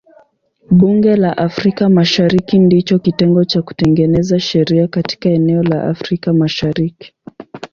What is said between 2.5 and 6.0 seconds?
ndicho kitengo cha kutengeneza sheria katika eneo la